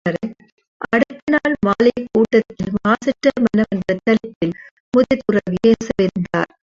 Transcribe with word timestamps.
அடுத்த 0.87 1.33
நாள் 1.33 1.55
மாலைக் 1.61 2.07
கூட்டத்தில் 2.11 2.73
மாசற்ற 2.79 3.33
மனம் 3.39 3.71
என்ற 3.73 3.97
தலைப்பில் 4.03 4.55
முதிய 4.93 5.19
துறவி 5.21 5.59
பேச 5.61 5.87
விருந்தார். 5.95 6.51